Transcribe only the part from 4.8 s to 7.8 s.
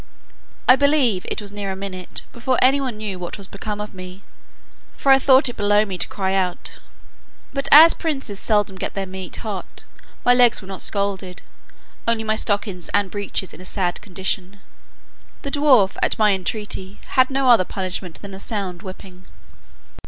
for I thought it below me to cry out. But,